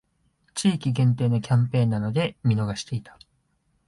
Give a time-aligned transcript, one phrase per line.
[0.55, 3.19] 地域限定のキャンペーンなので見逃していた